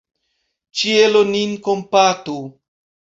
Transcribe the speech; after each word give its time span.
Ĉielo 0.79 1.21
nin 1.33 1.51
kompatu! 1.67 2.39